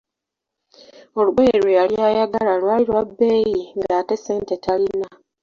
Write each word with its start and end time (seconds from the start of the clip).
Olugoye 1.19 1.53
lwe 1.61 1.73
yali 1.79 1.95
ayagala 2.09 2.53
lwali 2.61 2.83
lwa 2.89 3.01
bbeeyi 3.07 3.61
nga 3.77 3.91
ate 3.99 4.15
ssente 4.19 4.55
talina. 4.63 5.07